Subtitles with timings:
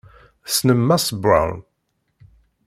[0.45, 1.57] Tessnem Mass Brown?